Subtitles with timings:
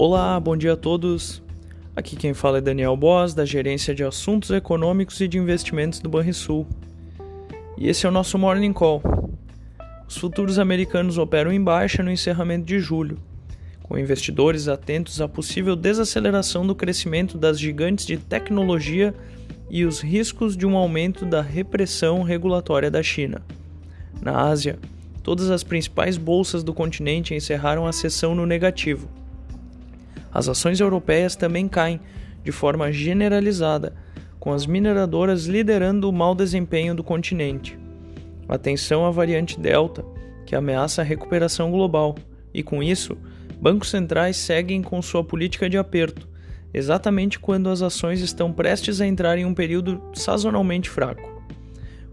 [0.00, 1.42] Olá, bom dia a todos.
[1.96, 6.08] Aqui quem fala é Daniel Boss, da Gerência de Assuntos Econômicos e de Investimentos do
[6.08, 6.68] Banrisul.
[7.76, 9.02] E esse é o nosso Morning Call.
[10.06, 13.18] Os futuros americanos operam em baixa no encerramento de julho,
[13.82, 19.12] com investidores atentos à possível desaceleração do crescimento das gigantes de tecnologia
[19.68, 23.42] e os riscos de um aumento da repressão regulatória da China.
[24.22, 24.78] Na Ásia,
[25.24, 29.08] todas as principais bolsas do continente encerraram a sessão no negativo
[30.38, 32.00] as ações europeias também caem
[32.44, 33.92] de forma generalizada,
[34.38, 37.76] com as mineradoras liderando o mau desempenho do continente.
[38.48, 40.04] Atenção à variante Delta,
[40.46, 42.14] que ameaça a recuperação global,
[42.54, 43.18] e com isso,
[43.60, 46.28] bancos centrais seguem com sua política de aperto,
[46.72, 51.42] exatamente quando as ações estão prestes a entrar em um período sazonalmente fraco.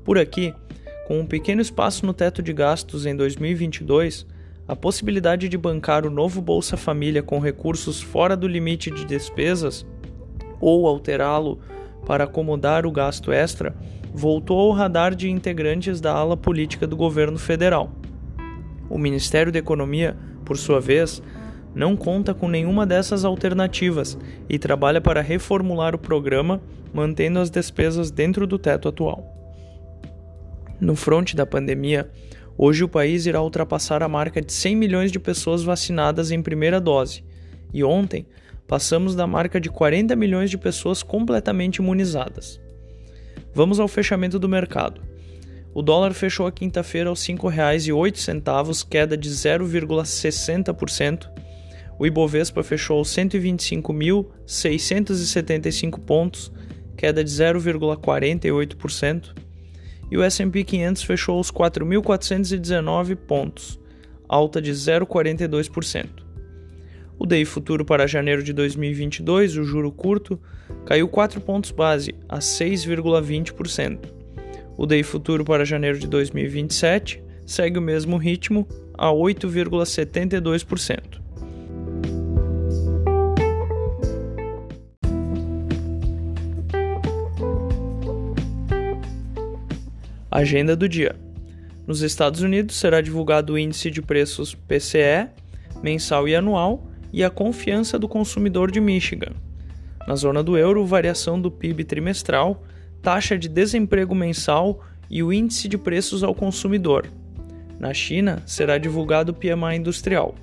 [0.04, 0.52] Por aqui,
[1.08, 4.26] com um pequeno espaço no teto de gastos em 2022,
[4.68, 9.86] a possibilidade de bancar o novo Bolsa Família com recursos fora do limite de despesas
[10.60, 11.60] ou alterá-lo
[12.06, 13.76] para acomodar o gasto extra
[14.14, 17.92] voltou ao radar de integrantes da ala política do governo federal.
[18.90, 21.22] O Ministério da Economia, por sua vez,
[21.74, 26.62] não conta com nenhuma dessas alternativas e trabalha para reformular o programa,
[26.94, 29.32] mantendo as despesas dentro do teto atual.
[30.80, 32.10] No fronte da pandemia,
[32.58, 36.80] Hoje o país irá ultrapassar a marca de 100 milhões de pessoas vacinadas em primeira
[36.80, 37.22] dose,
[37.74, 38.26] e ontem
[38.66, 42.62] passamos da marca de 40 milhões de pessoas completamente imunizadas.
[43.54, 45.02] Vamos ao fechamento do mercado.
[45.74, 51.30] O dólar fechou a quinta-feira aos R$ 5,08, queda de 0,60%.
[52.00, 56.54] O Ibovespa fechou aos 125.675 pontos,
[56.96, 59.44] queda de 0,48%
[60.10, 63.80] e o S&P 500 fechou aos 4.419 pontos,
[64.28, 66.26] alta de 0,42%.
[67.18, 70.38] O DI futuro para janeiro de 2022, o juro curto,
[70.86, 74.14] caiu 4 pontos base a 6,20%.
[74.78, 78.68] O DI futuro para janeiro de 2027 segue o mesmo ritmo
[78.98, 81.25] a 8,72%.
[90.36, 91.16] Agenda do dia.
[91.88, 95.30] Nos Estados Unidos será divulgado o índice de preços PCE,
[95.82, 99.32] mensal e anual, e a confiança do consumidor de Michigan.
[100.06, 102.62] Na zona do euro, variação do PIB trimestral,
[103.02, 107.08] taxa de desemprego mensal e o índice de preços ao consumidor.
[107.80, 110.36] Na China, será divulgado o PMI industrial.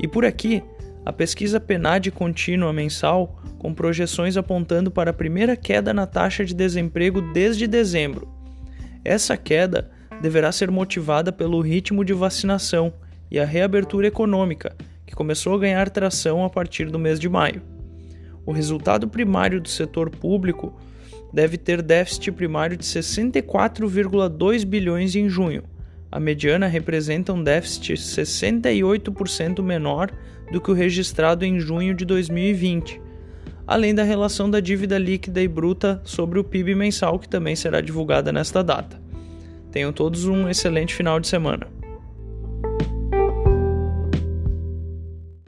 [0.00, 0.62] E por aqui,
[1.04, 6.54] a pesquisa PNAD contínua mensal, com projeções apontando para a primeira queda na taxa de
[6.54, 8.33] desemprego desde dezembro
[9.04, 9.90] essa queda
[10.22, 12.92] deverá ser motivada pelo ritmo de vacinação
[13.30, 14.74] e a reabertura econômica,
[15.06, 17.62] que começou a ganhar tração a partir do mês de maio.
[18.46, 20.74] O resultado primário do setor público
[21.32, 25.64] deve ter déficit primário de 64,2 bilhões em junho.
[26.10, 30.12] A mediana representa um déficit 68% menor
[30.52, 33.00] do que o registrado em junho de 2020,
[33.66, 37.80] além da relação da dívida líquida e bruta sobre o PIB mensal, que também será
[37.80, 39.00] divulgada nesta data.
[39.70, 41.66] Tenham todos um excelente final de semana.